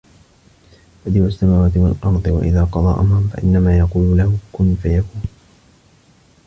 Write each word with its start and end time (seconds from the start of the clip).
بَدِيعُ 1.05 1.25
السَّمَاوَاتِ 1.25 1.77
وَالْأَرْضِ 1.77 2.27
ۖ 2.27 2.27
وَإِذَا 2.31 2.63
قَضَىٰ 2.63 2.99
أَمْرًا 2.99 3.27
فَإِنَّمَا 3.33 3.77
يَقُولُ 3.77 4.17
لَهُ 4.17 4.37
كُنْ 4.53 4.75
فَيَكُونُ 4.75 5.21